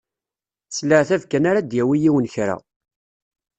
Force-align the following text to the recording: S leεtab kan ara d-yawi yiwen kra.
S 0.75 0.77
leεtab 0.87 1.23
kan 1.31 1.47
ara 1.49 1.61
d-yawi 1.69 1.97
yiwen 2.03 2.31
kra. 2.33 2.55